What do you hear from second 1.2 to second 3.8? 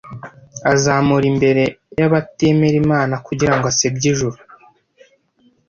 imbere yabatemera Imana kugirango